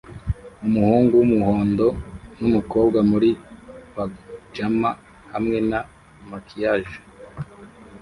[0.65, 1.87] Umuhungu wumuhondo
[2.39, 3.29] numukobwa muri
[3.93, 4.89] pajama
[5.31, 5.79] hamwe na
[6.29, 6.97] maquillage